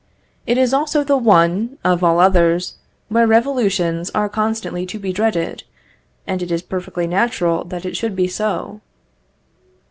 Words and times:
It 0.47 0.57
is 0.57 0.73
also 0.73 1.03
the 1.03 1.15
one, 1.15 1.77
of 1.83 2.03
all 2.03 2.19
others, 2.19 2.77
where 3.09 3.27
revolutions 3.27 4.09
are 4.15 4.27
constantly 4.29 4.83
to 4.87 4.97
be 4.97 5.13
dreaded, 5.13 5.63
and 6.25 6.41
it 6.41 6.51
is 6.51 6.63
perfectly 6.63 7.05
natural 7.05 7.63
that 7.65 7.85
it 7.85 7.95
should 7.95 8.15
be 8.15 8.27
so. 8.27 8.81